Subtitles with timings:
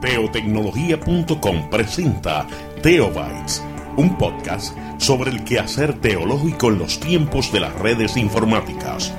[0.00, 2.46] Teotecnología.com presenta
[2.82, 3.64] Teobytes,
[3.96, 9.12] un podcast sobre el quehacer teológico en los tiempos de las redes informáticas.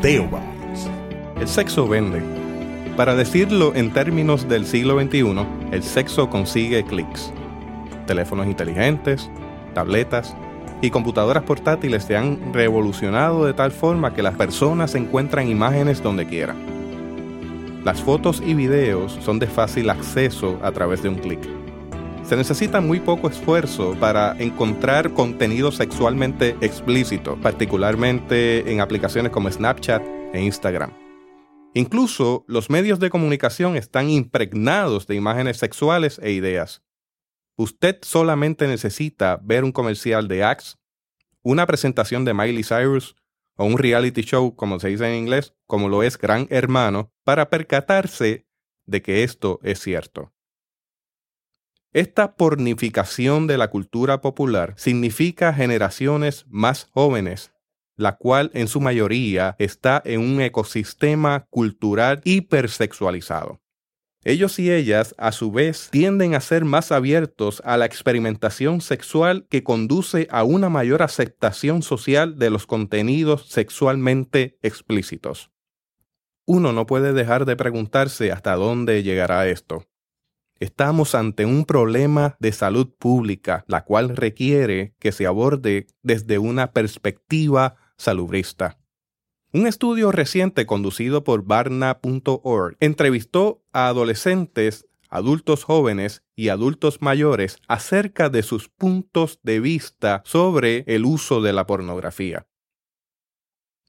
[0.00, 0.88] Teobytes.
[1.38, 2.22] El sexo vende.
[2.96, 7.30] Para decirlo en términos del siglo XXI, el sexo consigue clics.
[8.06, 9.30] Teléfonos inteligentes,
[9.74, 10.34] tabletas
[10.80, 16.26] y computadoras portátiles se han revolucionado de tal forma que las personas encuentran imágenes donde
[16.26, 16.54] quiera.
[17.84, 21.40] Las fotos y videos son de fácil acceso a través de un clic.
[22.22, 30.00] Se necesita muy poco esfuerzo para encontrar contenido sexualmente explícito, particularmente en aplicaciones como Snapchat
[30.32, 30.92] e Instagram.
[31.74, 36.84] Incluso los medios de comunicación están impregnados de imágenes sexuales e ideas.
[37.56, 40.76] Usted solamente necesita ver un comercial de Axe,
[41.42, 43.16] una presentación de Miley Cyrus
[43.56, 47.50] o un reality show, como se dice en inglés, como lo es Gran Hermano, para
[47.50, 48.46] percatarse
[48.86, 50.32] de que esto es cierto.
[51.92, 57.52] Esta pornificación de la cultura popular significa generaciones más jóvenes,
[57.96, 63.61] la cual en su mayoría está en un ecosistema cultural hipersexualizado.
[64.24, 69.46] Ellos y ellas, a su vez, tienden a ser más abiertos a la experimentación sexual
[69.50, 75.50] que conduce a una mayor aceptación social de los contenidos sexualmente explícitos.
[76.46, 79.86] Uno no puede dejar de preguntarse hasta dónde llegará esto.
[80.60, 86.70] Estamos ante un problema de salud pública, la cual requiere que se aborde desde una
[86.72, 88.78] perspectiva salubrista.
[89.54, 98.30] Un estudio reciente conducido por Barna.org entrevistó a adolescentes, adultos jóvenes y adultos mayores acerca
[98.30, 102.46] de sus puntos de vista sobre el uso de la pornografía.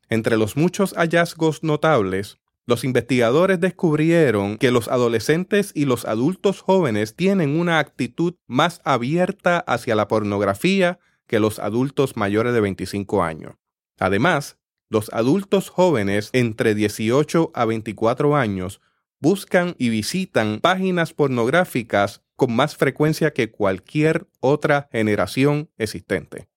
[0.10, 7.16] Entre los muchos hallazgos notables, los investigadores descubrieron que los adolescentes y los adultos jóvenes
[7.16, 13.56] tienen una actitud más abierta hacia la pornografía que los adultos mayores de 25 años.
[13.98, 14.58] Además,
[14.94, 18.80] los adultos jóvenes entre 18 a 24 años
[19.20, 26.48] buscan y visitan páginas pornográficas con más frecuencia que cualquier otra generación existente.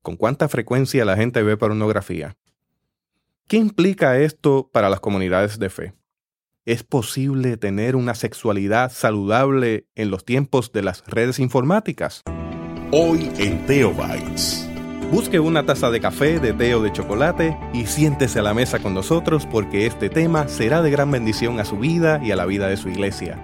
[0.00, 2.36] ¿Con cuánta frecuencia la gente ve pornografía?
[3.48, 5.94] ¿Qué implica esto para las comunidades de fe?
[6.64, 12.22] ¿Es posible tener una sexualidad saludable en los tiempos de las redes informáticas?
[12.92, 14.69] Hoy en Teobytes.
[15.10, 18.78] Busque una taza de café, de té o de chocolate y siéntese a la mesa
[18.78, 22.46] con nosotros porque este tema será de gran bendición a su vida y a la
[22.46, 23.36] vida de su iglesia.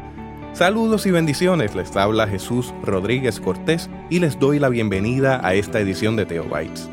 [0.53, 5.81] Saludos y bendiciones, les habla Jesús Rodríguez Cortés y les doy la bienvenida a esta
[5.81, 6.89] edición de Teobytes.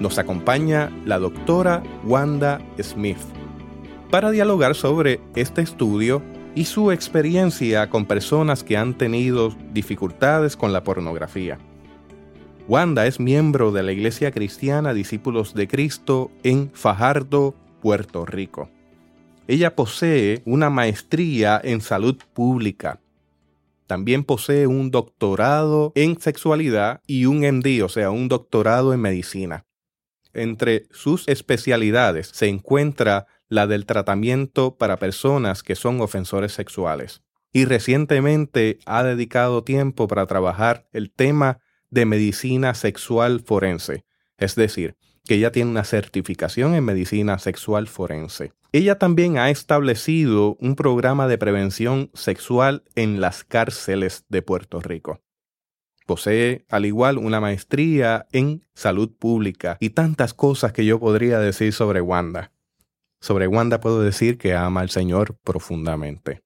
[0.00, 3.18] Nos acompaña la doctora Wanda Smith
[4.10, 6.22] para dialogar sobre este estudio
[6.54, 11.58] y su experiencia con personas que han tenido dificultades con la pornografía.
[12.68, 18.68] Wanda es miembro de la Iglesia Cristiana Discípulos de Cristo en Fajardo, Puerto Rico.
[19.46, 23.00] Ella posee una maestría en salud pública.
[23.86, 29.64] También posee un doctorado en sexualidad y un MD, o sea, un doctorado en medicina.
[30.34, 37.22] Entre sus especialidades se encuentra la del tratamiento para personas que son ofensores sexuales.
[37.50, 41.60] Y recientemente ha dedicado tiempo para trabajar el tema
[41.90, 44.04] de medicina sexual forense,
[44.36, 48.52] es decir, que ella tiene una certificación en medicina sexual forense.
[48.72, 55.22] Ella también ha establecido un programa de prevención sexual en las cárceles de Puerto Rico.
[56.06, 61.72] Posee al igual una maestría en salud pública y tantas cosas que yo podría decir
[61.72, 62.52] sobre Wanda.
[63.20, 66.42] Sobre Wanda puedo decir que ama al Señor profundamente.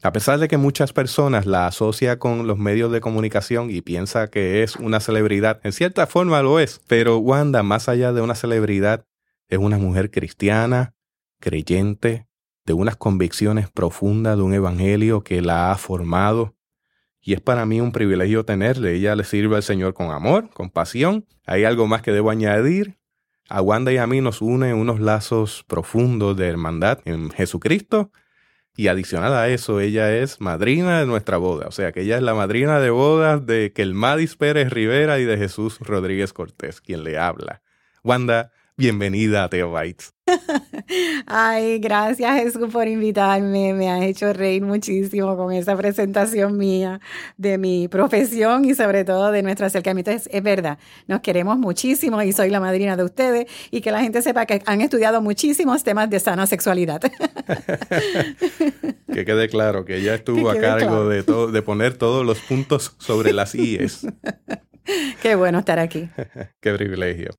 [0.00, 4.30] A pesar de que muchas personas la asocian con los medios de comunicación y piensa
[4.30, 8.36] que es una celebridad, en cierta forma lo es, pero Wanda, más allá de una
[8.36, 9.06] celebridad,
[9.48, 10.94] es una mujer cristiana,
[11.40, 12.28] creyente,
[12.64, 16.54] de unas convicciones profundas de un evangelio que la ha formado.
[17.20, 18.94] Y es para mí un privilegio tenerle.
[18.94, 21.26] Ella le sirve al Señor con amor, con pasión.
[21.44, 23.00] Hay algo más que debo añadir.
[23.48, 28.12] A Wanda y a mí nos une unos lazos profundos de hermandad en Jesucristo
[28.78, 31.66] y adicional a eso, ella es madrina de nuestra boda.
[31.66, 35.36] O sea que ella es la madrina de bodas de Kelmadis Pérez Rivera y de
[35.36, 37.60] Jesús Rodríguez Cortés, quien le habla.
[38.04, 40.14] Wanda, Bienvenida a Teo Bites.
[41.26, 43.74] Ay, gracias Jesús por invitarme.
[43.74, 47.00] Me has hecho reír muchísimo con esa presentación mía
[47.36, 50.12] de mi profesión y sobre todo de nuestro acercamiento.
[50.12, 50.78] Es, es, verdad,
[51.08, 54.62] nos queremos muchísimo y soy la madrina de ustedes y que la gente sepa que
[54.64, 57.00] han estudiado muchísimos temas de sana sexualidad.
[59.12, 62.94] que quede claro que ella estuvo a cargo de, todo, de poner todos los puntos
[62.98, 64.06] sobre las IES.
[65.20, 66.08] Qué bueno estar aquí.
[66.60, 67.30] Qué privilegio.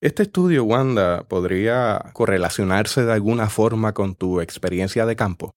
[0.00, 5.50] Este estudio, Wanda, podría correlacionarse de alguna forma con tu experiencia de campo.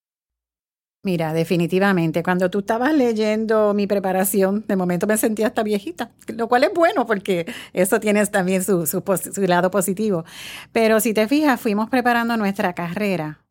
[1.04, 6.48] Mira, definitivamente, cuando tú estabas leyendo mi preparación, de momento me sentía hasta viejita, lo
[6.48, 9.04] cual es bueno porque eso tiene también su, su,
[9.48, 10.26] lado positivo.
[10.72, 13.44] Pero si te fijas, fuimos preparando nuestra carrera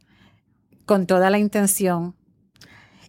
[0.86, 2.16] con toda la intención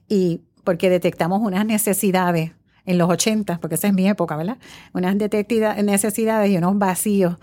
[0.07, 2.51] y porque detectamos unas necesidades
[2.85, 4.57] en los 80, porque esa es mi época, ¿verdad?
[4.93, 7.37] Unas necesidades y unos vacíos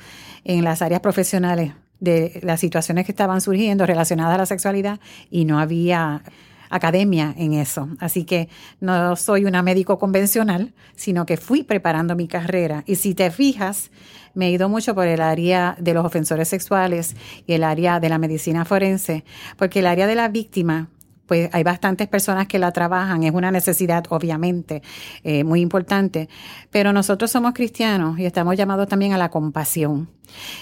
[0.44, 5.00] en las áreas profesionales de las situaciones que estaban surgiendo relacionadas a la sexualidad
[5.31, 6.23] y no había
[6.70, 7.88] academia en eso.
[7.99, 8.49] Así que
[8.81, 12.85] no soy una médico convencional, sino que fui preparando mi carrera.
[12.87, 13.90] Y si te fijas,
[14.35, 18.08] me he ido mucho por el área de los ofensores sexuales y el área de
[18.08, 19.25] la medicina forense,
[19.56, 20.88] porque el área de la víctima
[21.28, 24.82] pues hay bastantes personas que la trabajan, es una necesidad obviamente
[25.22, 26.28] eh, muy importante,
[26.70, 30.08] pero nosotros somos cristianos y estamos llamados también a la compasión.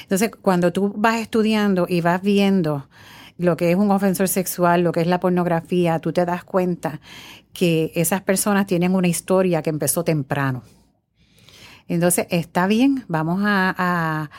[0.02, 2.88] Entonces, cuando tú vas estudiando y vas viendo
[3.38, 7.00] lo que es un ofensor sexual, lo que es la pornografía, tú te das cuenta
[7.52, 10.62] que esas personas tienen una historia que empezó temprano.
[11.88, 14.30] Entonces, está bien, vamos a,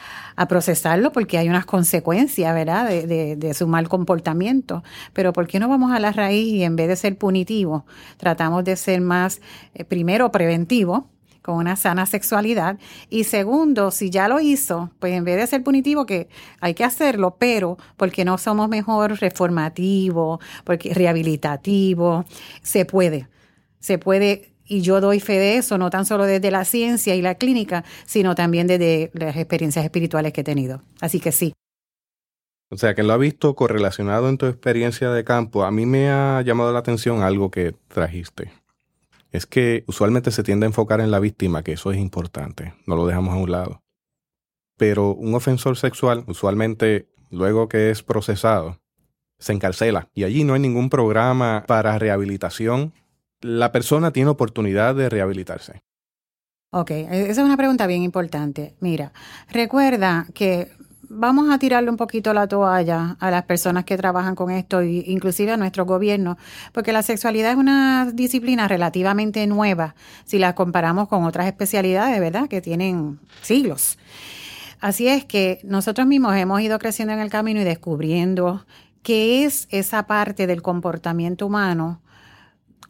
[0.49, 4.83] procesarlo porque hay unas consecuencias, ¿verdad?, de, su mal comportamiento.
[5.13, 7.85] Pero ¿por qué no vamos a la raíz y en vez de ser punitivo,
[8.17, 9.41] tratamos de ser más,
[9.73, 11.09] eh, primero, preventivo?
[11.47, 12.77] con una sana sexualidad.
[13.09, 16.27] Y segundo, si ya lo hizo, pues en vez de ser punitivo, que
[16.59, 22.25] hay que hacerlo, pero porque no somos mejor reformativo, porque rehabilitativo,
[22.61, 23.29] se puede.
[23.79, 27.21] Se puede y yo doy fe de eso, no tan solo desde la ciencia y
[27.21, 30.81] la clínica, sino también desde las experiencias espirituales que he tenido.
[31.01, 31.53] Así que sí.
[32.69, 35.63] O sea, que lo ha visto correlacionado en tu experiencia de campo.
[35.63, 38.51] A mí me ha llamado la atención algo que trajiste.
[39.31, 42.95] Es que usualmente se tiende a enfocar en la víctima, que eso es importante, no
[42.95, 43.81] lo dejamos a un lado.
[44.77, 48.79] Pero un ofensor sexual, usualmente, luego que es procesado,
[49.39, 52.93] se encarcela y allí no hay ningún programa para rehabilitación
[53.41, 55.81] la persona tiene oportunidad de rehabilitarse?
[56.71, 58.75] Ok, e-, esa es una pregunta bien importante.
[58.79, 59.13] Mira,
[59.49, 60.69] recuerda que
[61.09, 65.51] vamos a tirarle un poquito la toalla a las personas que trabajan con esto, inclusive
[65.53, 66.37] a nuestro gobierno,
[66.73, 69.95] porque la sexualidad es una disciplina relativamente nueva
[70.25, 72.47] si la comparamos con otras especialidades, ¿verdad?
[72.49, 73.97] Que tienen siglos.
[74.79, 78.65] Así es que nosotros mismos hemos ido creciendo en el camino y descubriendo
[79.01, 82.01] qué es esa parte del comportamiento humano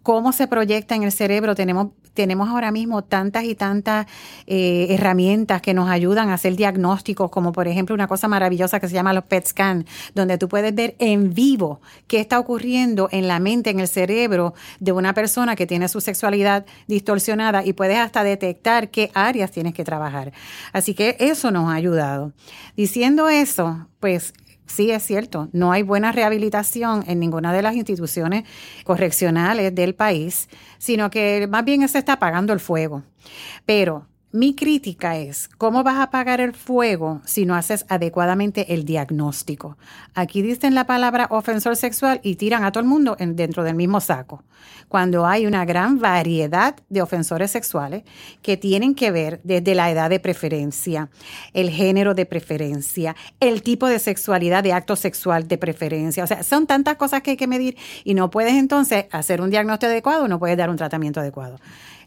[0.08, 1.54] cómo se proyecta en el cerebro.
[1.54, 4.06] Tenemos, tenemos ahora mismo tantas y tantas
[4.46, 8.88] eh, herramientas que nos ayudan a hacer diagnósticos, como por ejemplo una cosa maravillosa que
[8.88, 13.28] se llama los PET scan, donde tú puedes ver en vivo qué está ocurriendo en
[13.28, 17.98] la mente, en el cerebro de una persona que tiene su sexualidad distorsionada y puedes
[17.98, 20.32] hasta detectar qué áreas tienes que trabajar.
[20.72, 22.32] Así que eso nos ha ayudado.
[22.78, 24.34] Diciendo eso, pues
[24.68, 28.44] Sí, es cierto, no hay buena rehabilitación en ninguna de las instituciones
[28.84, 33.04] correccionales del país, sino que más bien se está apagando el fuego.
[33.66, 38.84] Pero mi crítica es, ¿cómo vas a apagar el fuego si no haces adecuadamente el
[38.84, 39.78] diagnóstico?
[40.16, 44.02] Aquí dicen la palabra ofensor sexual y tiran a todo el mundo dentro del mismo
[44.02, 44.44] saco,
[44.90, 48.04] cuando hay una gran variedad de ofensores sexuales
[48.42, 51.10] que tienen que ver desde la edad de preferencia,
[51.54, 56.26] el género de preferencia, el tipo de sexualidad de acto sexual de preferencia.
[56.26, 59.52] O sea, son tantas cosas que hay que medir y no puedes entonces hacer un
[59.52, 61.60] diagnóstico adecuado, no puedes dar un tratamiento adecuado.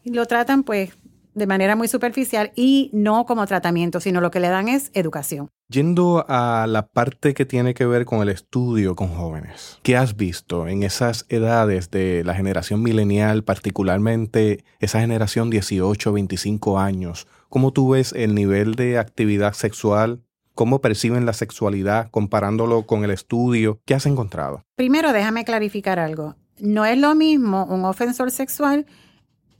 [0.04, 0.90] Y lo tratan pues
[1.34, 5.48] de manera muy superficial y no como tratamiento, sino lo que le dan es educación.
[5.68, 10.16] Yendo a la parte que tiene que ver con el estudio con jóvenes, ¿qué has
[10.16, 17.28] visto en esas edades de la generación milenial, particularmente esa generación 18, 25 años?
[17.48, 20.22] ¿Cómo tú ves el nivel de actividad sexual?
[20.54, 23.80] ¿Cómo perciben la sexualidad comparándolo con el estudio?
[23.86, 24.64] ¿Qué has encontrado?
[24.76, 26.34] Primero, déjame clarificar algo.
[26.58, 28.86] No es lo mismo un ofensor sexual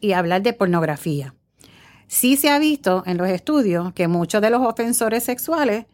[0.01, 1.35] y hablar de pornografía.
[2.11, 5.87] Sí se ha visto en los estudios que muchos de los ofensores sexuales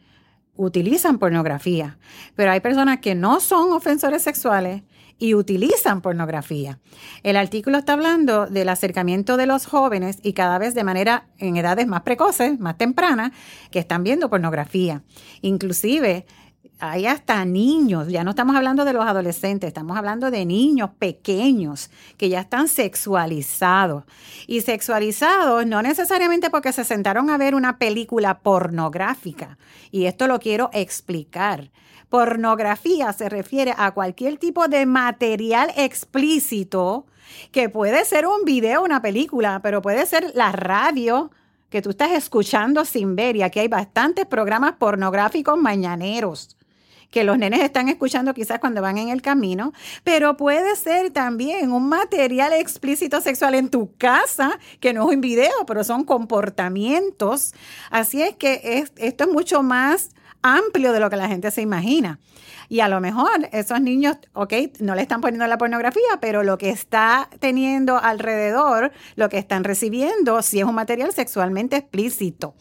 [0.55, 1.99] utilizan pornografía,
[2.35, 4.83] pero hay personas que no son ofensores sexuales
[5.19, 6.79] y utilizan pornografía.
[7.23, 11.59] El artículo está hablando del acercamiento de los jóvenes y cada vez de manera en
[11.59, 13.33] edades más precoces, más tempranas,
[13.71, 15.03] que están viendo pornografía.
[15.43, 16.25] Inclusive
[16.79, 21.91] hay hasta niños, ya no estamos hablando de los adolescentes, estamos hablando de niños pequeños
[22.19, 24.05] que ya están sexualizados.
[24.47, 29.57] Y sexualizados no necesariamente porque se sentaron a ver una película pornográfica.
[29.91, 31.71] Y esto lo quiero explicar.
[32.11, 37.07] Pornografía se refiere a cualquier tipo de material explícito
[37.53, 41.31] que puede ser un video, una película, pero puede ser la radio
[41.71, 43.35] que tú estás escuchando sin ver.
[43.37, 46.57] Y aquí hay bastantes programas pornográficos mañaneros
[47.11, 49.73] que los nenes están escuchando quizás cuando van en el camino,
[50.05, 55.21] pero puede ser también un material explícito sexual en tu casa, que no es un
[55.21, 57.55] video, pero son comportamientos.
[57.91, 60.11] Así es que esto es mucho más
[60.43, 62.21] amplio de lo que la gente se imagina.
[62.69, 66.59] Y a lo mejor esos niños, ok, no le están poniendo la pornografía, pero lo
[66.59, 72.55] que está teniendo alrededor, lo que están recibiendo, sí es un material sexualmente explícito.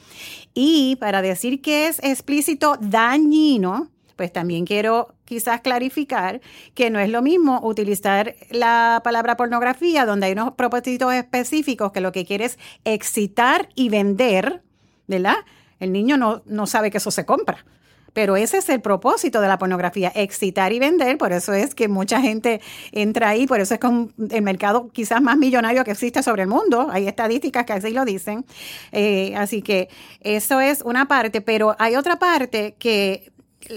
[0.53, 6.41] Y para decir que es explícito dañino, pues también quiero quizás clarificar
[6.73, 12.01] que no es lo mismo utilizar la palabra pornografía, donde hay unos propósitos específicos que
[12.01, 14.61] lo que quiere es excitar y vender,
[15.07, 15.37] ¿verdad?
[15.79, 17.65] El niño no, no sabe que eso se compra.
[18.15, 21.17] Pero ese es el propósito de la pornografía, excitar y vender.
[21.17, 22.61] Por eso es que mucha gente
[22.93, 23.87] entra ahí, por eso es que
[24.37, 26.87] el mercado quizás más millonario que existe sobre el mundo.
[26.89, 28.45] Hay estadísticas que así lo dicen.
[28.93, 29.89] Eh, así que
[30.21, 33.33] eso es una parte, pero hay otra parte que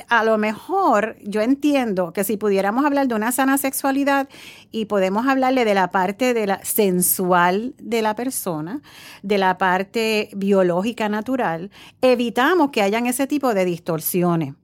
[0.08, 4.28] a lo mejor yo entiendo que si pudiéramos hablar de una sana sexualidad
[4.70, 8.80] y podemos hablarle de la parte de la sensual de la persona,
[9.22, 14.54] de la parte biológica natural, evitamos que hayan ese tipo de distorsiones.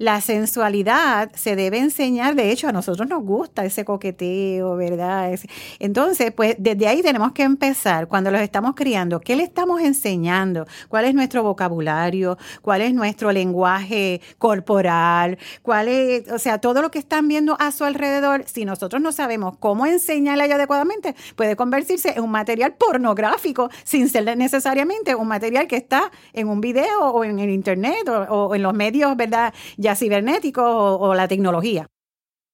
[0.00, 5.38] La sensualidad se debe enseñar, de hecho a nosotros nos gusta ese coqueteo, ¿verdad?
[5.78, 10.66] Entonces, pues desde ahí tenemos que empezar, cuando los estamos criando, ¿qué le estamos enseñando?
[10.88, 12.38] ¿Cuál es nuestro vocabulario?
[12.62, 15.36] ¿Cuál es nuestro lenguaje corporal?
[15.60, 19.12] ¿Cuál es, o sea, todo lo que están viendo a su alrededor, si nosotros no
[19.12, 25.66] sabemos cómo enseñarle adecuadamente, puede convertirse en un material pornográfico sin ser necesariamente un material
[25.66, 29.52] que está en un video o en el internet o, en los medios, ¿verdad?
[29.94, 31.86] Cibernético o, la tecnología.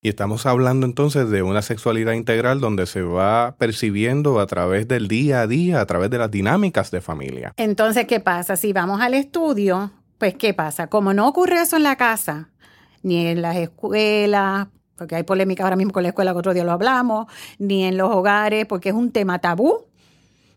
[0.03, 5.09] Y estamos hablando entonces de una sexualidad integral donde se va percibiendo a través del
[5.09, 7.53] día a día, a través de las dinámicas de familia.
[7.57, 8.57] Entonces, ¿qué pasa?
[8.57, 10.87] Si vamos al estudio, pues ¿qué pasa?
[10.89, 12.51] Como no ocurre eso en la casa,
[13.03, 16.65] ni en las escuelas, porque hay polémica ahora mismo con la escuela, que otro día
[16.65, 17.27] lo hablamos,
[17.59, 19.87] ni en los hogares, porque es un tema tabú.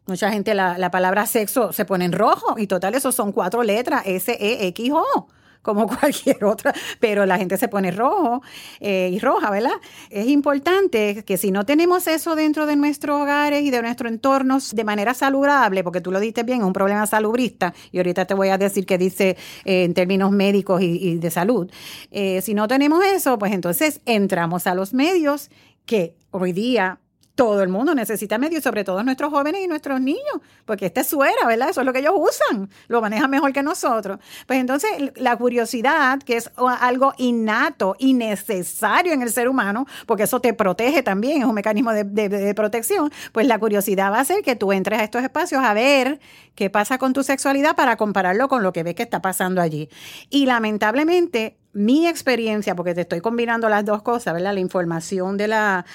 [0.06, 3.64] Mucha gente la, la palabra sexo se pone en rojo y total, eso son cuatro
[3.64, 5.28] letras, S-E-X-O
[5.62, 8.42] como cualquier otra, pero la gente se pone rojo
[8.80, 9.72] eh, y roja, ¿verdad?
[10.10, 14.76] Es importante que si no tenemos eso dentro de nuestros hogares y de nuestros entornos
[14.76, 18.34] de manera saludable, porque tú lo diste bien, es un problema salubrista, y ahorita te
[18.34, 21.70] voy a decir qué dice eh, en términos médicos y, de salud,
[22.12, 25.50] eh, si no tenemos eso, pues entonces entramos a los medios
[25.86, 27.00] que hoy día
[27.40, 31.08] todo el mundo necesita medios, sobre todo nuestros jóvenes y nuestros niños, porque esta es
[31.08, 31.70] su era, ¿verdad?
[31.70, 34.20] Eso es lo que ellos usan, lo manejan mejor que nosotros.
[34.46, 40.24] Pues entonces la curiosidad, que es algo innato y necesario en el ser humano, porque
[40.24, 44.42] eso te protege también, es un mecanismo de, protección, pues la curiosidad va a hacer
[44.44, 46.20] que tú entres a estos espacios a ver
[46.56, 49.88] qué pasa con tu sexualidad para compararlo con lo que ves que está pasando allí.
[50.30, 54.54] Y lamentablemente, mi experiencia, porque te estoy combinando las dos cosas, ¿verdad?
[54.54, 55.86] La información de la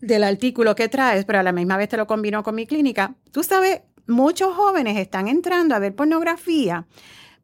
[0.00, 3.14] del artículo que traes, pero a la misma vez te lo combino con mi clínica.
[3.32, 6.86] Tú sabes, muchos jóvenes están entrando a ver pornografía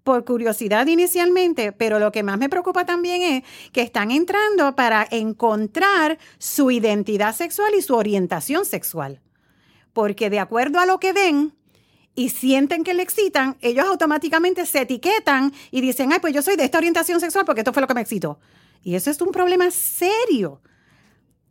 [0.05, 5.07] por curiosidad inicialmente, pero lo que más me preocupa también es que están entrando para
[5.11, 9.21] encontrar su identidad sexual y su orientación sexual.
[9.93, 11.55] Porque de acuerdo a lo que ven
[12.15, 16.57] y sienten que le excitan, ellos automáticamente se etiquetan y dicen, ay, pues yo soy
[16.57, 18.39] de esta orientación sexual porque esto fue lo que me excitó.
[18.83, 20.63] Y eso es un problema serio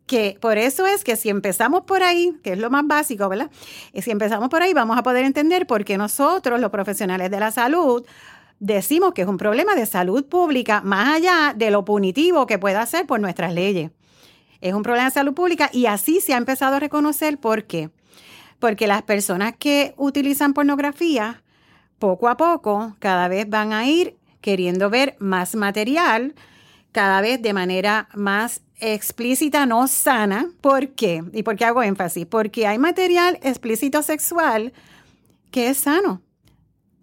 [0.09, 3.51] que por eso es que si empezamos por ahí, que es lo más básico, ¿verdad?
[3.93, 7.39] Y si empezamos por ahí, vamos a poder entender por qué nosotros, los profesionales de
[7.39, 8.03] la salud,
[8.59, 12.83] decimos que es un problema de salud pública más allá de lo punitivo que pueda
[12.87, 13.91] ser por nuestras leyes.
[14.61, 17.91] Es un problema de salud pública y así se ha empezado a reconocer por qué.
[18.57, 21.43] Porque las personas que utilizan pornografía,
[21.99, 26.33] poco a poco, cada vez van a ir queriendo ver más material,
[26.91, 30.49] cada vez de manera más explícita no sana.
[30.61, 31.23] ¿Por qué?
[31.33, 32.25] ¿Y por qué hago énfasis?
[32.25, 34.73] Porque hay material explícito sexual
[35.51, 36.21] que es sano.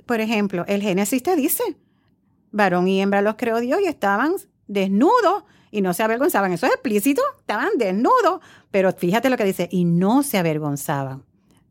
[0.06, 1.62] Por ejemplo, el Génesis te dice,
[2.52, 4.34] varón y hembra los creó Dios y estaban
[4.68, 6.52] desnudos y no se avergonzaban.
[6.52, 8.40] Eso es explícito, estaban desnudos,
[8.70, 11.24] pero fíjate lo que dice, y no se avergonzaban.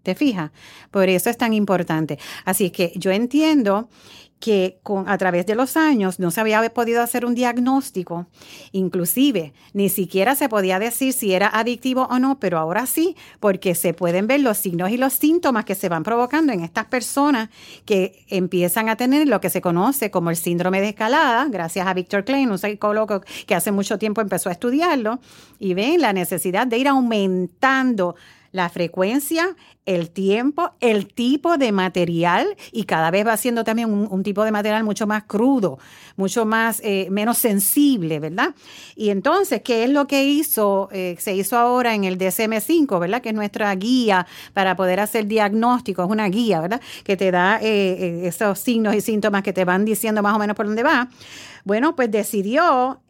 [0.04, 0.52] ¿Te fijas?
[0.92, 2.20] Por eso es tan importante.
[2.44, 3.90] Así que yo entiendo
[4.40, 8.28] que con, a través de los años no se había podido hacer un diagnóstico,
[8.72, 13.76] inclusive ni siquiera se podía decir si era adictivo o no, pero ahora sí, porque
[13.76, 17.50] se pueden ver los signos y los síntomas que se van provocando en estas personas
[17.86, 21.94] que empiezan a tener lo que se conoce como el síndrome de escalada, gracias a
[21.94, 25.20] Víctor Klein, un psicólogo que hace mucho tiempo empezó a estudiarlo,
[25.60, 28.16] y ven la necesidad de ir aumentando
[28.56, 29.54] la frecuencia,
[29.86, 34.52] el tiempo, el tipo de material y cada vez va siendo también un, tipo de
[34.54, 35.78] material mucho más crudo,
[36.16, 38.56] mucho más eh, menos sensible, ¿verdad?
[38.96, 40.88] Y entonces, ¿qué es lo que hizo?
[40.94, 43.22] Eh, se hizo ahora en el DSM-5, ¿verdad?
[43.22, 46.80] Que es nuestra guía para poder hacer diagnóstico, es una guía, ¿verdad?
[47.04, 50.56] Que te da eh, esos signos y síntomas que te van diciendo más o menos
[50.56, 51.10] por dónde va.
[51.66, 53.02] Bueno, pues decidió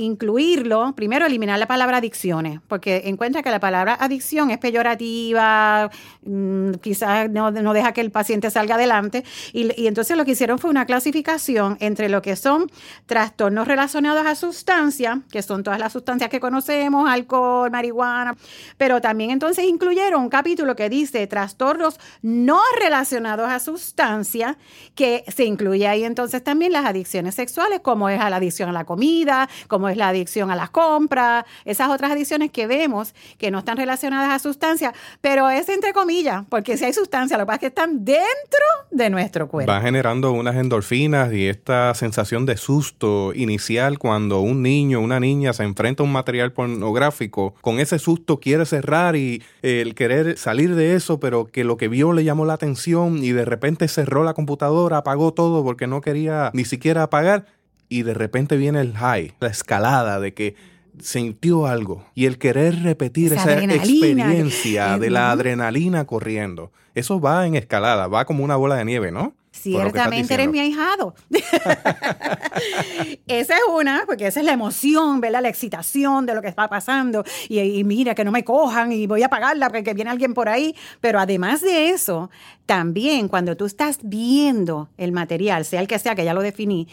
[0.00, 5.90] incluirlo, primero eliminar la palabra adicciones, porque encuentra que la palabra adicción es peyorativa,
[6.24, 10.70] mm, quizás no, deja que el paciente salga adelante, y, entonces lo que hicieron fue
[10.70, 12.70] una clasificación entre lo que son
[13.06, 18.36] trastornos relacionados a sustancias, que son todas las sustancias que conocemos, alcohol, marihuana,
[18.78, 24.56] pero también entonces incluyeron un capítulo que dice trastornos no relacionados a sustancias,
[24.94, 28.84] que se incluye ahí entonces también las adicciones sexuales, como es la adicción a la
[28.84, 33.58] comida, como es la adicción a las compras, esas otras adicciones que vemos que no
[33.58, 37.56] están relacionadas a sustancias, pero es entre comillas, porque si hay sustancias, lo que pasa
[37.56, 39.72] es que están dentro de nuestro cuerpo.
[39.72, 45.52] Va generando unas endorfinas y esta sensación de susto inicial cuando un niño, una niña
[45.52, 50.74] se enfrenta a un material pornográfico, con ese susto quiere cerrar y el querer salir
[50.74, 54.24] de eso, pero que lo que vio le llamó la atención y de repente cerró
[54.24, 57.46] la computadora, apagó todo porque no quería ni siquiera apagar
[57.90, 60.54] y de repente viene el high, la escalada de que
[61.02, 66.72] sintió algo y el querer repetir esa, experiencia de la adrenalina corriendo.
[66.94, 69.34] Eso va en escalada, va como una bola de nieve, ¿no?
[69.52, 71.14] Ciertamente eres mi ahijado.
[73.26, 75.42] esa es una, porque esa es la emoción, ¿verdad?
[75.42, 77.24] La excitación de lo que está pasando.
[77.48, 80.76] Y, mira, que no me cojan y voy a pagarla porque viene alguien por ahí.
[81.00, 82.30] Pero además de eso,
[82.64, 86.86] también cuando tú estás viendo el material, sea el que sea, que ya lo definí,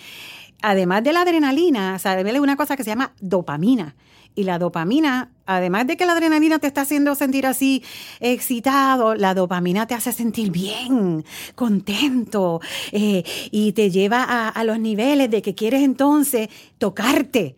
[0.62, 2.40] además de la adrenalina, ¿sabes?
[2.40, 3.96] una cosa que se llama dopamina.
[4.36, 7.84] Y la dopamina, además de que la adrenalina te está haciendo sentir así
[8.20, 15.32] excitado, la dopamina te hace sentir bien, contento, eh, y te lleva a los niveles
[15.32, 17.56] de que quieres entonces tocarte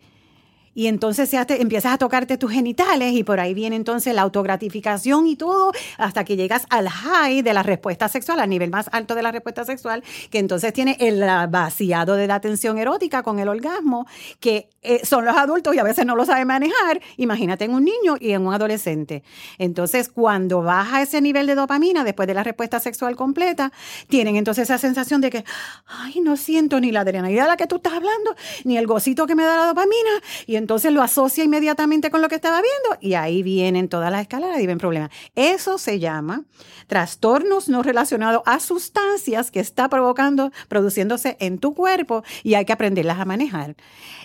[0.74, 5.26] y entonces se empiezas a tocarte tus genitales y por ahí viene entonces la autogratificación
[5.26, 9.14] y todo hasta que llegas al high de la respuesta sexual, al nivel más alto
[9.14, 13.48] de la respuesta sexual, que entonces tiene el vaciado de la atención erótica con el
[13.48, 14.06] orgasmo,
[14.38, 17.00] que eh, son los adultos y a veces no lo saben manejar.
[17.16, 19.22] Imagínate en un niño y en un adolescente.
[19.58, 23.72] Entonces, cuando baja ese nivel de dopamina después de la respuesta sexual completa,
[24.08, 25.44] tienen entonces esa sensación de que,
[25.86, 29.26] ay, no siento ni la adrenalina de la que tú estás hablando, ni el gocito
[29.26, 30.10] que me da la dopamina.
[30.46, 34.20] Y entonces lo asocia inmediatamente con lo que estaba viendo y ahí vienen todas las
[34.20, 35.10] escaladas y ven problemas.
[35.34, 36.44] Eso se llama
[36.86, 42.74] trastornos no relacionados a sustancias que está provocando, produciéndose en tu cuerpo y hay que
[42.74, 43.74] aprenderlas a manejar.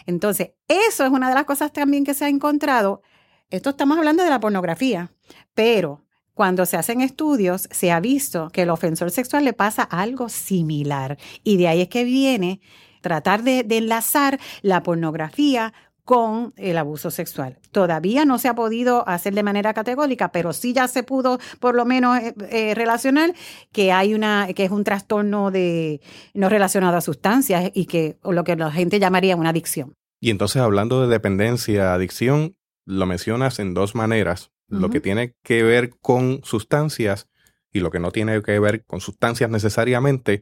[0.05, 3.01] Entonces, eso es una de las cosas también que se ha encontrado.
[3.49, 5.11] Esto estamos hablando de la pornografía,
[5.53, 10.27] pero cuando se hacen estudios, se ha visto que el ofensor sexual le pasa algo
[10.27, 11.17] similar.
[11.45, 12.59] Y de ahí es que viene
[12.99, 15.73] tratar de, de enlazar la pornografía
[16.05, 17.57] con el abuso sexual.
[17.71, 21.75] Todavía no se ha podido hacer de manera categórica, pero sí ya se pudo por
[21.75, 23.33] lo menos eh, eh, relacionar
[23.71, 25.99] que hay una que es un trastorno de
[26.35, 29.95] no relacionado a sustancias y que o lo que la gente llamaría una adicción.
[30.21, 35.63] Y entonces hablando de dependencia, adicción, lo mencionas en dos maneras, lo que tiene que
[35.63, 37.27] ver con sustancias
[37.71, 40.41] y lo que no tiene que ver con sustancias necesariamente,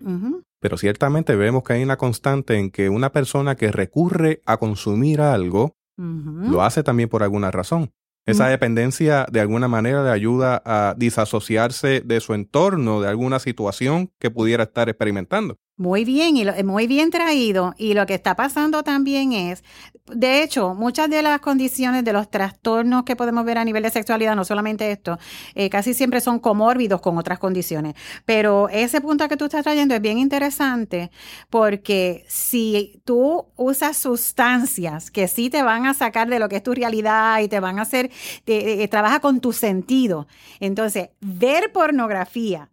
[0.63, 5.19] pero ciertamente vemos que hay una constante en que una persona que recurre a consumir
[5.19, 7.91] algo lo hace también por alguna razón.
[8.25, 14.13] Esa dependencia de alguna manera le ayuda a disasociarse de su entorno, de alguna situación
[14.19, 15.57] que pudiera estar experimentando.
[15.75, 17.73] Muy bien, y muy bien traído.
[17.77, 19.63] Y lo que está pasando también es,
[20.05, 23.89] de hecho, muchas de las condiciones de los trastornos que podemos ver a nivel de
[23.89, 25.17] sexualidad, no solamente esto,
[25.55, 27.95] eh, casi siempre son comórbidos con otras condiciones.
[28.25, 31.09] Pero ese punto que tú estás trayendo es bien interesante
[31.49, 36.63] porque si tú usas sustancias que sí te van a sacar de lo que es
[36.63, 38.11] tu realidad y te van a hacer,
[38.45, 40.27] te, trabaja con tu sentido.
[40.59, 42.69] Entonces, ver pornografía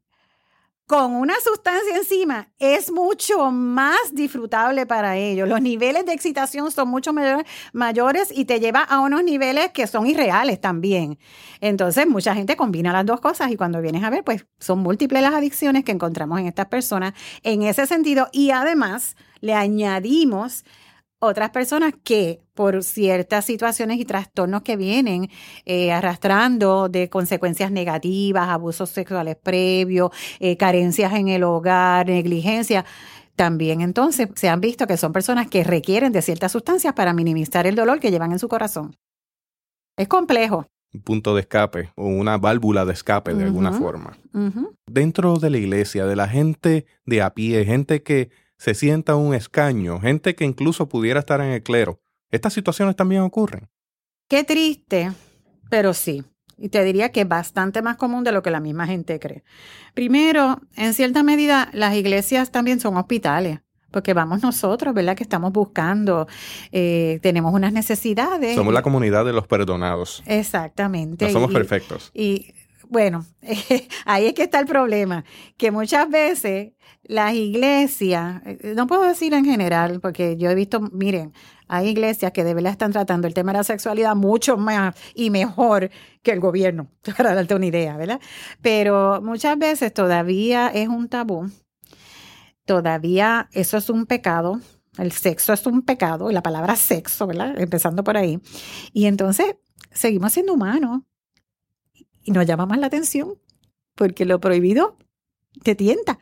[0.91, 5.49] con una sustancia encima es mucho más disfrutable para ellos.
[5.49, 7.13] Los niveles de excitación son mucho
[7.73, 11.17] mayores y te lleva a unos niveles que son irreales también.
[11.61, 15.23] Entonces, mucha gente combina las dos cosas y cuando vienes a ver, pues son múltiples
[15.23, 17.13] las adicciones que encontramos en estas personas
[17.45, 20.65] en ese sentido y además le añadimos
[21.21, 25.31] otras personas que por ciertas situaciones y trastornos que vienen
[25.65, 32.85] eh, arrastrando de consecuencias negativas, abusos sexuales previos, eh, carencias en el hogar, negligencia,
[33.37, 37.67] también entonces se han visto que son personas que requieren de ciertas sustancias para minimizar
[37.67, 38.97] el dolor que llevan en su corazón.
[39.97, 40.67] Es complejo.
[40.93, 44.19] Un punto de escape o una válvula de escape de alguna forma.
[44.87, 48.31] Dentro de la iglesia, de la gente de a pie, gente que
[48.61, 51.99] se sienta un escaño, gente que incluso pudiera estar en el clero.
[52.31, 53.71] Estas situaciones también ocurren.
[54.29, 55.13] Qué triste,
[55.71, 56.25] pero sí.
[56.59, 59.45] Y te diría que es bastante más común de lo que la misma gente cree.
[59.95, 65.17] Primero, en cierta medida, las iglesias también son hospitales porque vamos nosotros, ¿verdad?
[65.17, 66.29] Que estamos buscando,
[66.71, 68.55] eh, tenemos unas necesidades.
[68.55, 70.23] Somos la comunidad de los perdonados.
[70.27, 71.25] Exactamente.
[71.25, 72.11] No somos perfectos.
[72.15, 72.55] Y
[72.91, 73.25] bueno,
[74.05, 75.25] ahí es que está el problema,
[75.57, 80.81] que muchas veces las iglesias, eh, no puedo decir en general, porque yo he visto,
[80.81, 81.33] miren,
[81.67, 85.31] hay iglesias que de verdad están tratando el tema de la sexualidad mucho más y
[85.31, 85.91] mejor
[86.23, 88.21] que el gobierno, para darte una idea, ¿verdad?
[88.63, 91.51] Pero muchas veces todavía es un tabú,
[92.65, 94.61] todavía eso es un pecado,
[94.99, 97.59] el sexo es un pecado, la palabra sexo, ¿verdad?
[97.59, 98.41] Empezando por ahí.
[98.93, 99.57] Y entonces
[99.93, 101.03] seguimos siendo humanos
[102.23, 103.39] y nos llama más la atención
[103.95, 104.97] porque lo prohibido
[105.63, 106.19] te tienta.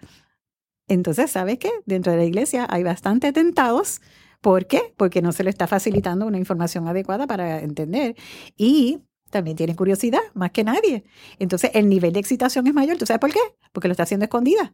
[0.88, 1.70] Entonces, ¿sabes qué?
[1.85, 4.01] Dentro de la iglesia hay bastante tentados.
[4.40, 4.94] ¿Por qué?
[4.96, 8.16] Porque no se le está facilitando una información adecuada para entender.
[8.57, 11.05] Y también tienen curiosidad, más que nadie.
[11.38, 12.96] Entonces, el nivel de excitación es mayor.
[12.96, 13.40] ¿Tú sabes por qué?
[13.72, 14.72] Porque lo está haciendo escondida.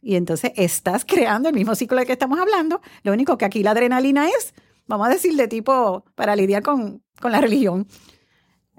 [0.00, 2.80] Y entonces estás creando el mismo ciclo de que estamos hablando.
[3.04, 4.54] Lo único que aquí la adrenalina es,
[4.86, 7.86] vamos a decir, de tipo para lidiar con, con la religión.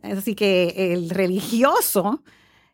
[0.01, 2.23] Así que el religioso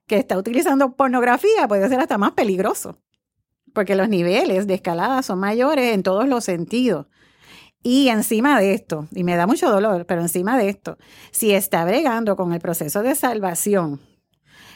[0.08, 2.98] que está utilizando pornografía puede ser hasta más peligroso
[3.74, 7.08] porque los niveles de escalada son mayores en todos los sentidos.
[7.84, 10.98] Y encima de esto, y me da mucho dolor, pero encima de esto,
[11.32, 14.00] si está bregando con el proceso de salvación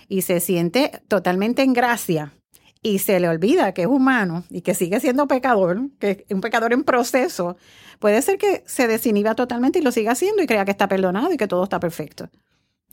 [0.10, 2.34] y se siente totalmente en gracia
[2.84, 6.42] y se le olvida que es humano y que sigue siendo pecador, que es un
[6.42, 7.56] pecador en proceso,
[8.00, 11.32] puede ser que se desinhiba totalmente y lo siga haciendo y crea que está perdonado
[11.32, 12.30] y que todo está perfecto.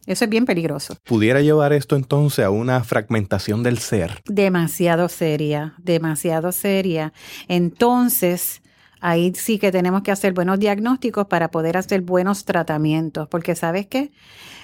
[0.07, 0.97] Eso es bien peligroso.
[1.05, 4.21] ¿Pudiera llevar esto entonces a una fragmentación del ser?
[4.27, 7.13] Demasiado seria, demasiado seria.
[7.49, 8.63] Entonces,
[9.01, 13.87] ahí sí que tenemos que hacer buenos diagnósticos para poder hacer buenos tratamientos, porque sabes
[13.87, 14.13] qué,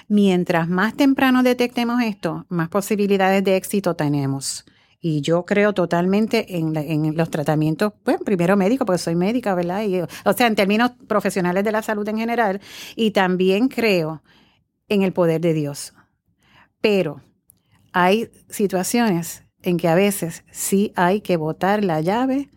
[0.07, 4.65] mientras más temprano detectemos esto, más posibilidades de éxito tenemos.
[5.03, 9.81] Y yo creo totalmente en, los tratamientos, pues primero médico, porque soy médica, ¿verdad?
[10.25, 12.61] o sea, en términos profesionales de la salud en general.
[12.95, 14.21] Y también creo
[14.91, 15.93] en el poder de Dios.
[16.81, 17.21] Pero
[17.93, 22.49] hay situaciones en que a veces sí hay que botar la llave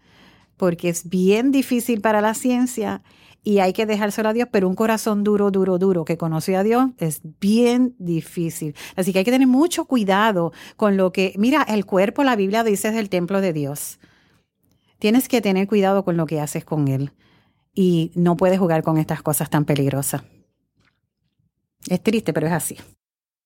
[0.57, 3.03] porque es bien difícil para la ciencia
[3.45, 6.65] y hay que dejárselo a Dios, pero un corazón duro, duro, duro que conoce a
[6.65, 8.75] Dios es bien difícil.
[8.97, 12.65] Así que hay que tener mucho cuidado con lo que, mira, el cuerpo, la Biblia
[12.65, 14.01] dice es el templo de Dios.
[14.99, 17.13] Tienes que tener cuidado con lo que haces con él
[17.75, 20.23] y no puedes jugar con estas cosas tan peligrosas.
[21.89, 22.77] Es triste, pero es así.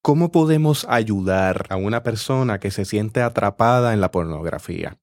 [0.02, 4.98] ¿Cómo podemos ayudar a una persona que se siente atrapada en la pornografía?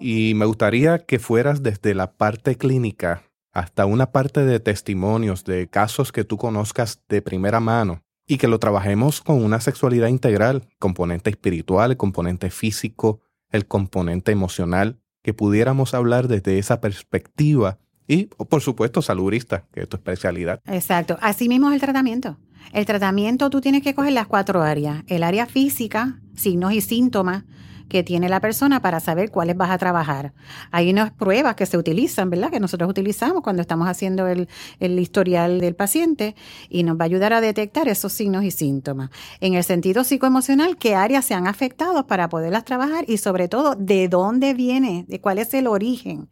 [0.00, 5.68] Y me gustaría que fueras desde la parte clínica hasta una parte de testimonios de
[5.68, 10.68] casos que tú conozcas de primera mano y que lo trabajemos con una sexualidad integral,
[10.78, 18.62] componente espiritual, componente físico, el componente emocional, que pudiéramos hablar desde esa perspectiva y, por
[18.62, 20.60] supuesto, saludista, que es tu especialidad.
[20.66, 21.18] Exacto.
[21.20, 22.38] Así mismo es el tratamiento.
[22.72, 25.02] El tratamiento tú tienes que coger las cuatro áreas.
[25.06, 27.44] El área física, signos y síntomas
[27.88, 30.32] que tiene la persona para saber cuáles vas a trabajar.
[30.70, 32.50] Hay unas pruebas que se utilizan, ¿verdad?
[32.50, 34.48] Que nosotros utilizamos cuando estamos haciendo el,
[34.80, 36.34] el, historial del paciente
[36.68, 39.10] y nos va a ayudar a detectar esos signos y síntomas.
[39.40, 43.74] En el sentido psicoemocional, qué áreas se han afectado para poderlas trabajar y sobre todo
[43.74, 46.28] de dónde viene, de cuál es el origen.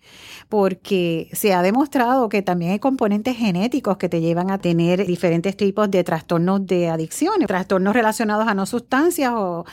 [0.49, 5.57] Porque se ha demostrado que también hay componentes genéticos que te llevan a tener diferentes
[5.57, 9.65] tipos de trastornos de adicciones, trastornos relacionados a no sustancias o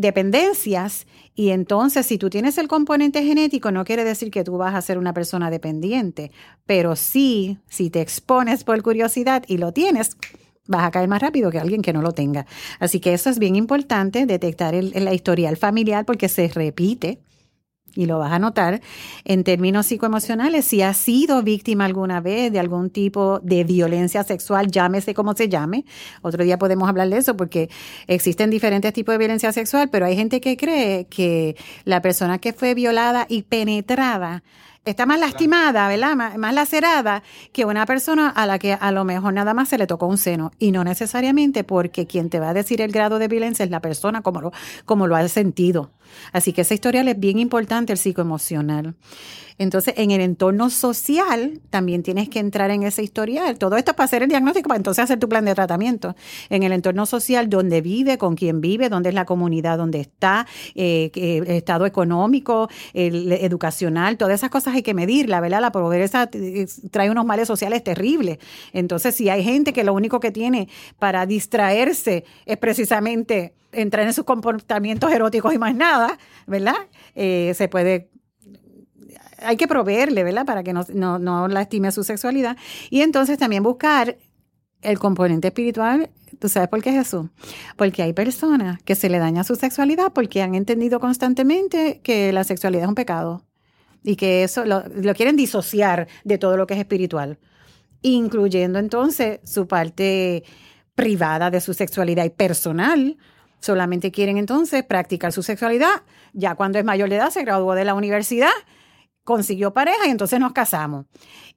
[0.00, 4.74] dependencias y entonces si tú tienes el componente genético no quiere decir que tú vas
[4.74, 6.32] a ser una persona dependiente,
[6.66, 10.16] pero sí, si te expones por curiosidad y lo tienes,
[10.66, 12.46] vas a caer más rápido que alguien que no lo tenga.
[12.78, 17.20] Así que eso es bien importante, detectar el, la historial familiar porque se repite
[17.94, 18.80] y lo vas a notar
[19.24, 24.70] en términos psicoemocionales, si has sido víctima alguna vez de algún tipo de violencia sexual,
[24.70, 25.84] llámese como se llame.
[26.22, 27.68] Otro día podemos hablar de eso porque
[28.06, 32.52] existen diferentes tipos de violencia sexual, pero hay gente que cree que la persona que
[32.52, 34.42] fue violada y penetrada
[34.84, 36.16] está más lastimada, ¿verdad?
[36.36, 37.22] Más, lacerada
[37.52, 40.18] que una persona a la que a lo mejor nada más se le tocó un
[40.18, 40.52] seno.
[40.58, 43.80] Y no necesariamente porque quien te va a decir el grado de violencia es la
[43.80, 44.52] persona como lo,
[44.84, 45.90] como lo ha sentido.
[46.32, 48.94] Así que ese historial es bien importante, el psicoemocional.
[49.60, 53.58] Entonces, en el entorno social también tienes que entrar en ese historial.
[53.58, 56.16] Todo esto es para hacer el diagnóstico, para entonces hacer tu plan de tratamiento.
[56.48, 60.46] En el entorno social, donde vive, con quién vive, dónde es la comunidad donde está,
[60.74, 65.60] eh, el estado económico, el, educacional, todas esas cosas hay que medirla, ¿verdad?
[65.60, 66.30] La pobreza
[66.90, 68.38] trae unos males sociales terribles.
[68.72, 70.68] Entonces, si hay gente que lo único que tiene
[70.98, 76.76] para distraerse es precisamente entrar en sus comportamientos eróticos y más nada, ¿verdad?
[77.14, 78.10] Eh, se puede
[79.42, 80.44] hay que proveerle, ¿verdad?
[80.44, 82.56] Para que no, no, no lastime su sexualidad.
[82.90, 84.18] Y entonces también buscar
[84.82, 86.10] el componente espiritual.
[86.38, 87.26] ¿Tú sabes por qué Jesús?
[87.76, 92.44] Porque hay personas que se le daña su sexualidad porque han entendido constantemente que la
[92.44, 93.44] sexualidad es un pecado
[94.02, 97.38] y que eso lo, lo quieren disociar de todo lo que es espiritual,
[98.00, 100.44] incluyendo entonces su parte
[100.94, 103.18] privada de su sexualidad y personal.
[103.60, 106.02] Solamente quieren entonces practicar su sexualidad.
[106.32, 108.50] Ya cuando es mayor de edad, se graduó de la universidad
[109.24, 111.06] consiguió pareja y entonces nos casamos.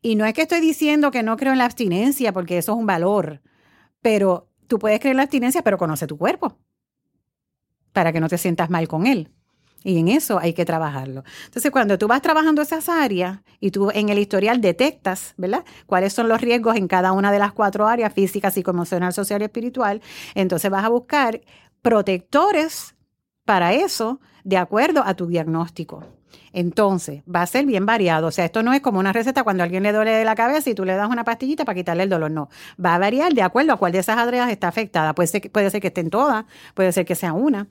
[0.02, 2.78] Y no es que estoy diciendo que no creo en la abstinencia, porque eso es
[2.78, 3.42] un valor,
[4.02, 6.58] pero tú puedes creer en la abstinencia, pero conoce tu cuerpo
[7.92, 9.32] para que no te sientas mal con él.
[9.84, 11.24] Y en eso hay que trabajarlo.
[11.46, 15.66] Entonces, cuando tú vas trabajando esas áreas y tú en el historial detectas, ¿verdad?
[15.86, 19.46] Cuáles son los riesgos en cada una de las cuatro áreas, física, psicoemocional, social y
[19.46, 20.02] espiritual,
[20.36, 21.42] entonces vas a buscar
[21.84, 22.96] protectores
[23.46, 26.04] para eso de acuerdo a tu diagnóstico.
[26.54, 28.28] Entonces, va a ser bien variado.
[28.28, 30.69] O sea, esto no es como una receta cuando a alguien le duele la cabeza
[30.69, 32.30] y tú le das una pastillita para quitarle el dolor.
[32.30, 32.50] No.
[32.84, 35.13] Va a variar de acuerdo a cuál de esas áreas está afectada.
[35.15, 37.67] Puede ser, puede ser que estén todas, puede ser que sea una,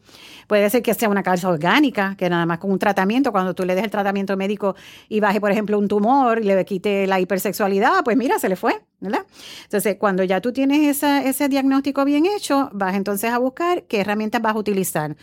[0.49, 3.65] puede ser que sea una causa orgánica, que nada más con un tratamiento, cuando tú
[3.65, 4.75] le des el tratamiento médico
[5.09, 8.57] y baje, por ejemplo, un tumor y le quite la hipersexualidad, pues mira, se le
[8.57, 9.25] fue, ¿verdad?
[9.65, 14.43] Entonces, cuando ya tú tienes ese diagnóstico bien hecho, vas entonces a buscar qué herramientas
[14.43, 15.17] vas a utilizar.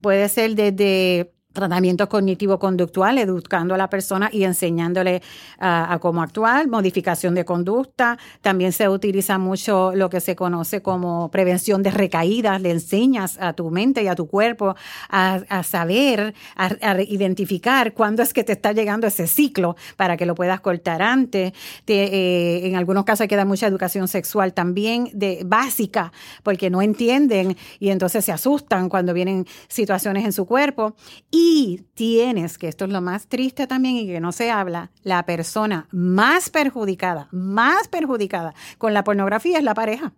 [0.00, 5.22] Puede ser desde tratamientos cognitivo-conductual, educando a la persona y enseñándole
[5.58, 8.18] a, cómo actuar, modificación de conducta.
[8.40, 12.60] También se utiliza mucho lo que se conoce como prevención de recaídas.
[12.60, 14.74] Le enseñas a tu mente y a tu cuerpo
[15.08, 20.34] a, saber, a, identificar cuándo es que te está llegando ese ciclo para que lo
[20.34, 21.52] puedas cortar antes.
[21.86, 26.12] Eh, en algunos casos hay que dar mucha educación sexual también de básica
[26.42, 30.94] porque no entienden y entonces se asustan cuando vienen situaciones en su cuerpo.
[31.30, 34.92] Y y tienes, que esto es lo más triste también y que no se habla,
[35.02, 40.12] la persona más perjudicada, más perjudicada con la pornografía es la pareja.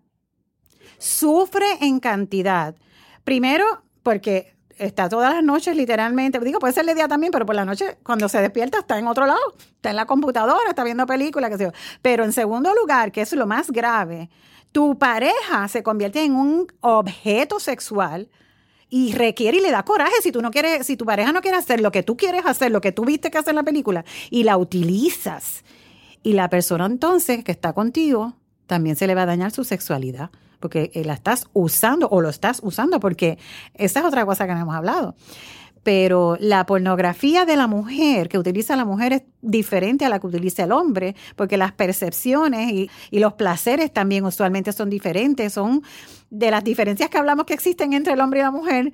[0.99, 2.75] Sufre en cantidad.
[3.25, 3.65] Primero,
[4.03, 7.65] porque está todas las noches literalmente, digo, puede ser de día también, pero por la
[7.65, 11.49] noche cuando se despierta está en otro lado, está en la computadora, está viendo películas,
[11.51, 11.73] qué sé yo.
[12.03, 14.29] Pero en segundo lugar, que es lo más grave,
[14.73, 18.29] tu pareja se convierte en un objeto sexual
[18.89, 21.57] y requiere y le da coraje si tú no quieres, si tu pareja no quiere
[21.57, 24.05] hacer lo que tú quieres hacer, lo que tú viste que hace en la película
[24.31, 25.65] y la utilizas.
[26.23, 28.35] Y la persona entonces que está contigo
[28.67, 32.61] también se le va a dañar su sexualidad porque la estás usando o lo estás
[32.63, 33.39] usando porque
[33.75, 35.15] esa es otra cosa que no hemos hablado
[35.85, 40.27] pero la pornografía de la mujer que utiliza la mujer es diferente a la que
[40.27, 45.83] utiliza el hombre, porque las percepciones y, los placeres también usualmente son diferentes, son
[46.31, 48.93] de las diferencias que hablamos que existen entre el hombre y la mujer,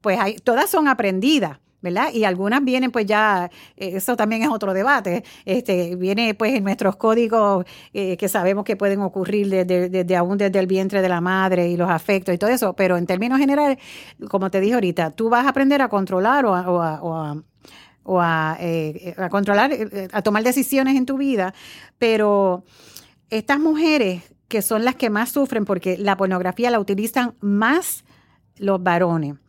[0.00, 1.58] pues hay, todas son aprendidas.
[1.82, 2.12] ¿Verdad?
[2.14, 6.64] Y algunas vienen pues ya, eh, eso también es otro debate, este, viene pues en
[6.64, 11.08] nuestros códigos eh, que sabemos que pueden ocurrir desde, desde, aún desde el vientre de
[11.08, 13.78] la madre y los afectos y todo eso, pero en términos generales,
[14.30, 17.42] como te dije ahorita, tú vas a aprender a controlar o a,
[18.04, 19.72] o a, eh, a controlar,
[20.12, 21.52] a tomar decisiones en tu vida,
[21.98, 22.64] pero
[23.30, 28.04] estas mujeres que son las que más sufren porque la pornografía la utilizan más
[28.58, 29.41] los varones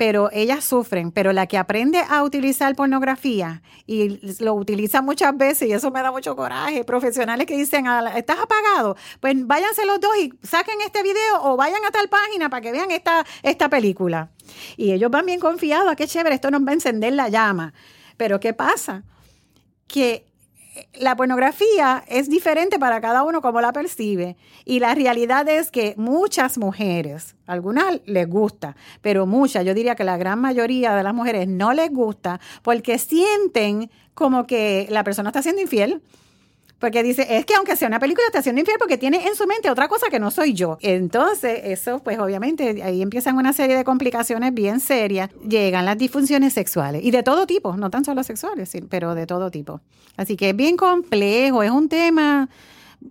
[0.00, 5.68] pero ellas sufren, pero la que aprende a utilizar pornografía y lo utiliza muchas veces,
[5.68, 8.96] y eso me da mucho coraje, profesionales que dicen, ah, ¿estás apagado?
[9.20, 12.72] Pues váyanse los dos y saquen este video o vayan a tal página para que
[12.72, 14.30] vean esta, esta película.
[14.78, 17.74] Y ellos van bien confiados, qué chévere, esto nos va a encender la llama.
[18.16, 19.02] Pero ¿qué pasa?
[19.86, 20.29] Que
[20.94, 24.36] la pornografía es diferente para cada uno como la percibe.
[24.64, 30.04] Y la realidad es que muchas mujeres, algunas les gusta, pero muchas, yo diría que
[30.04, 35.30] la gran mayoría de las mujeres no les gusta porque sienten como que la persona
[35.30, 36.02] está siendo infiel
[36.80, 39.46] porque dice, es que aunque sea una película, está haciendo infiel porque tiene en su
[39.46, 40.78] mente otra cosa que no soy yo.
[40.80, 45.30] Entonces, eso, pues obviamente, ahí empiezan una serie de complicaciones bien serias.
[45.46, 49.50] Llegan las disfunciones sexuales y de todo tipo, no tan solo sexuales, pero de todo
[49.50, 49.82] tipo.
[50.16, 52.48] Así que es bien complejo, es un tema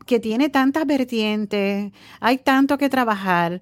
[0.08, 3.62] que tiene tantas vertientes, hay tanto que trabajar,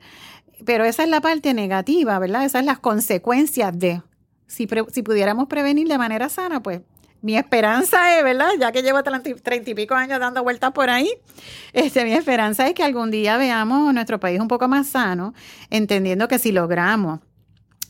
[0.65, 2.46] pero esa es la parte negativa, ¿verdad?
[2.46, 4.02] Esas son las consecuencias de,
[4.48, 6.82] si, si pudiéramos prevenir de manera sana, pues
[7.21, 8.49] mi esperanza es, ¿verdad?
[8.60, 11.10] Ya que llevo treinta y pico años dando vueltas por ahí,
[11.73, 15.34] este, mi esperanza es que algún día veamos nuestro país un poco más sano,
[15.69, 17.19] entendiendo que si logramos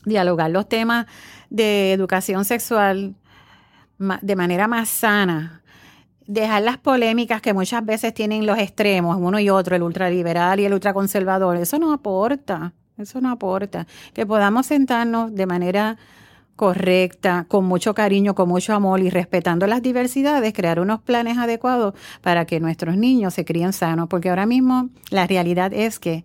[0.04, 1.06] dialogar los temas
[1.50, 3.14] de educación sexual
[3.98, 5.62] de manera más sana,
[6.26, 10.66] dejar las polémicas que muchas veces tienen los extremos, uno y otro, el ultraliberal y
[10.66, 13.86] el ultraconservador, eso no aporta, eso no aporta.
[14.12, 15.96] Que podamos sentarnos de manera
[16.58, 21.94] correcta, con mucho cariño, con mucho amor y respetando las diversidades, crear unos planes adecuados
[22.20, 26.24] para que nuestros niños se críen sanos, porque ahora mismo la realidad es que,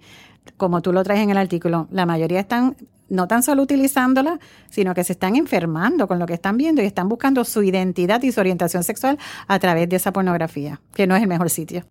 [0.57, 2.75] como tú lo traes en el artículo, la mayoría están
[3.09, 4.39] no tan solo utilizándola,
[4.71, 8.23] sino que se están enfermando con lo que están viendo y están buscando su identidad
[8.23, 11.85] y su orientación sexual a través de esa pornografía, que no es el mejor sitio.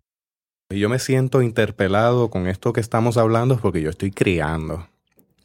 [0.69, 4.85] Yo me siento interpelado con esto que estamos hablando porque yo estoy criando.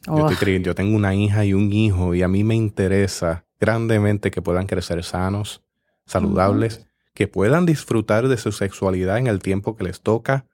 [0.05, 4.41] Yo, yo tengo una hija y un hijo y a mí me interesa grandemente que
[4.41, 5.61] puedan crecer sanos,
[6.05, 10.45] saludables, que puedan disfrutar de su sexualidad en el tiempo que les toca,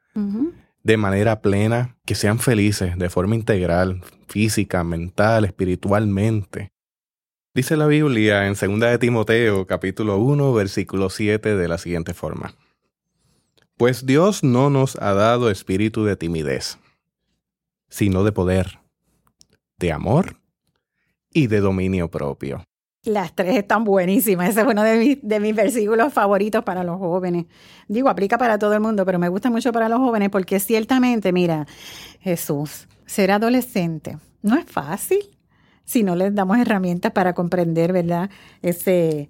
[0.83, 6.71] de manera plena, que sean felices de forma integral, física, mental, espiritualmente.
[7.53, 12.55] Dice la Biblia en 2 de Timoteo capítulo 1 versículo 7 de la siguiente forma.
[13.77, 16.79] Pues Dios no nos ha dado espíritu de timidez,
[17.89, 18.79] sino de poder
[19.77, 20.37] de amor
[21.31, 22.63] y de dominio propio.
[23.03, 24.49] Las tres están buenísimas.
[24.49, 27.45] Ese es uno de mis, de mis versículos favoritos para los jóvenes.
[27.87, 31.31] Digo, aplica para todo el mundo, pero me gusta mucho para los jóvenes porque ciertamente,
[31.31, 31.67] mira,
[32.19, 35.19] Jesús, ser adolescente no es fácil
[35.83, 38.29] si no les damos herramientas para comprender, ¿verdad?
[38.61, 39.29] Ese,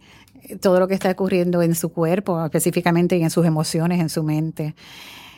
[0.61, 4.75] todo lo que está ocurriendo en su cuerpo, específicamente en sus emociones, en su mente.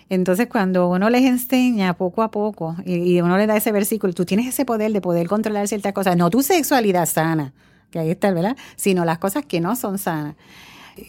[0.09, 4.25] Entonces, cuando uno les enseña poco a poco y, uno le da ese versículo, tú
[4.25, 7.53] tienes ese poder de poder controlar ciertas cosas, no tu sexualidad sana,
[7.91, 8.55] que ahí está, ¿verdad?
[8.77, 10.35] Sino las cosas que no son sanas.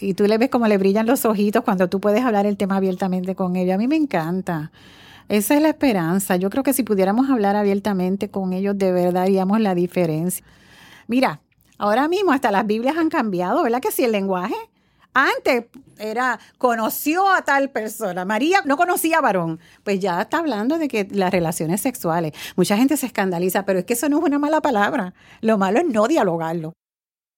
[0.01, 2.77] Y tú le ves como le brillan los ojitos cuando tú puedes hablar el tema
[2.77, 3.75] abiertamente con ellos.
[3.75, 4.71] A mí me encanta.
[5.29, 6.37] Esa es la esperanza.
[6.37, 10.45] Yo creo que si pudiéramos hablar abiertamente con ellos, de verdad haríamos la diferencia.
[11.07, 11.41] Mira,
[11.79, 13.81] ahora mismo hasta las Biblias han cambiado, ¿verdad?
[13.81, 14.57] Que si el lenguaje
[15.27, 15.67] antes
[15.99, 18.25] era, conoció a tal persona.
[18.25, 19.61] María no conocía a varón.
[19.85, 22.33] Pues ya está hablando de que las relaciones sexuales.
[22.57, 25.15] Mucha gente se escandaliza, pero es que eso no es una mala palabra.
[25.41, 26.73] Lo malo es no dialogarlo.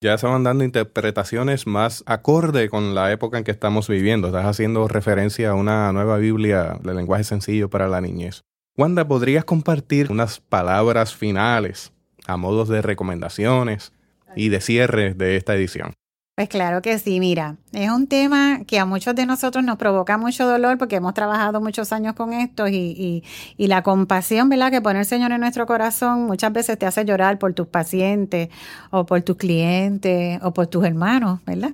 [0.03, 4.27] Ya se van dando interpretaciones más acorde con la época en que estamos viviendo.
[4.27, 8.41] Estás haciendo referencia a una nueva Biblia de lenguaje sencillo para la niñez.
[8.77, 11.93] Wanda, ¿podrías compartir unas palabras finales
[12.25, 13.93] a modos de recomendaciones
[14.35, 15.93] y de cierre de esta edición?
[16.35, 20.17] Pues claro que sí, mira, es un tema que a muchos de nosotros nos provoca
[20.17, 23.23] mucho dolor porque hemos trabajado muchos años con esto y,
[23.57, 24.71] y, la compasión, ¿verdad?
[24.71, 28.49] Que pone el Señor en nuestro corazón muchas veces te hace llorar por tus pacientes
[28.91, 31.73] o por tus clientes o por tus hermanos, ¿verdad?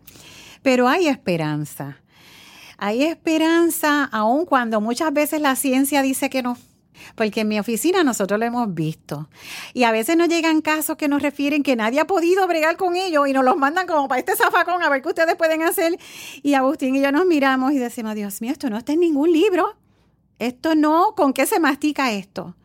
[0.63, 1.97] Pero hay esperanza.
[2.79, 6.57] Hay esperanza aun cuando muchas veces la ciencia dice que no
[7.15, 9.29] porque en mi oficina nosotros lo hemos visto.
[9.73, 12.95] Y a veces nos llegan casos que nos refieren que nadie ha podido bregar con
[12.95, 15.97] ellos y nos los mandan como para este zafacón a ver qué ustedes pueden hacer.
[16.43, 19.31] Y Agustín y yo nos miramos y decimos, Dios mío, esto no está en ningún
[19.31, 19.75] libro.
[20.39, 22.55] Esto no, ¿con qué se mastica esto?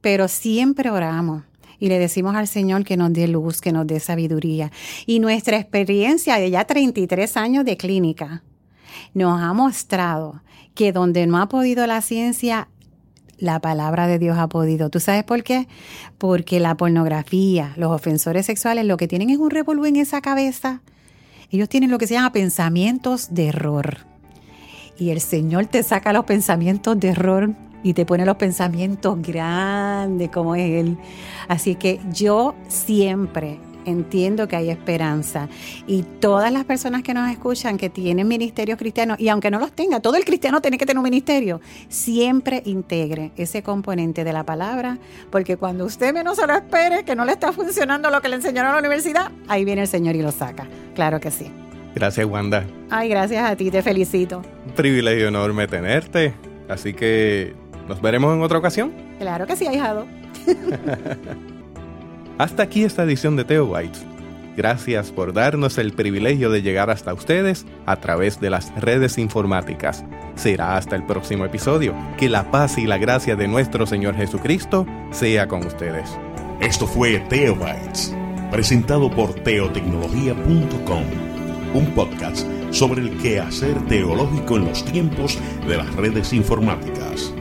[0.00, 1.44] Pero siempre oramos
[1.82, 4.70] y le decimos al Señor que nos dé luz, que nos dé sabiduría.
[5.04, 8.44] Y nuestra experiencia de ya 33 años de clínica
[9.14, 10.42] nos ha mostrado
[10.74, 12.68] que donde no ha podido la ciencia,
[13.42, 14.88] la palabra de Dios ha podido.
[14.88, 15.66] ¿Tú sabes por qué?
[16.16, 20.80] Porque la pornografía, los ofensores sexuales, lo que tienen es un revolú en esa cabeza.
[21.50, 23.98] Ellos tienen lo que se llama pensamientos de error.
[24.96, 27.50] Y el Señor te saca los pensamientos de error
[27.82, 30.96] y te pone los pensamientos grandes como es Él.
[31.48, 35.48] Así que yo siempre entiendo que hay esperanza.
[35.86, 39.72] Y todas las personas que nos escuchan que tienen ministerios cristianos, y aunque no los
[39.72, 44.44] tenga, todo el cristiano tiene que tener un ministerio, siempre integre ese componente de la
[44.44, 44.98] palabra,
[45.30, 48.36] porque cuando usted menos se lo espere, que no le está funcionando lo que le
[48.36, 50.66] enseñaron en la universidad, ahí viene el Señor y lo saca.
[50.94, 51.50] Claro que sí.
[51.94, 52.64] Gracias, Wanda.
[52.90, 54.42] Ay, gracias a ti, te felicito.
[54.66, 56.34] Un privilegio enorme tenerte.
[56.68, 57.54] Así que
[57.88, 58.92] nos veremos en otra ocasión.
[59.18, 60.06] Claro que sí, ahijado.
[62.38, 63.98] Hasta aquí esta edición de Teo White.
[64.56, 70.04] Gracias por darnos el privilegio de llegar hasta ustedes a través de las redes informáticas.
[70.34, 71.94] Será hasta el próximo episodio.
[72.18, 76.10] Que la paz y la gracia de nuestro Señor Jesucristo sea con ustedes.
[76.60, 78.14] Esto fue Teobytes,
[78.50, 81.04] presentado por teotecnología.com,
[81.74, 87.32] un podcast sobre el quehacer teológico en los tiempos de las redes informáticas.